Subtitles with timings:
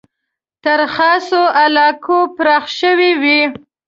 [0.63, 3.41] تر خاصو علاقو پراخ شوی وي.